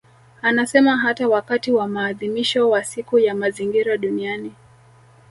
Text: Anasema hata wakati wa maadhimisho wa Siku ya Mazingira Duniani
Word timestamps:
Anasema 0.41 0.97
hata 0.97 1.27
wakati 1.27 1.71
wa 1.71 1.87
maadhimisho 1.87 2.69
wa 2.69 2.83
Siku 2.83 3.19
ya 3.19 3.35
Mazingira 3.35 3.97
Duniani 3.97 4.53